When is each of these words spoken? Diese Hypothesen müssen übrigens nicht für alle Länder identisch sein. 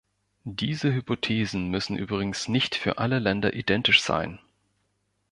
Diese 0.49 0.91
Hypothesen 0.91 1.67
müssen 1.67 1.95
übrigens 1.95 2.47
nicht 2.47 2.73
für 2.73 2.97
alle 2.97 3.19
Länder 3.19 3.53
identisch 3.53 4.01
sein. 4.01 4.39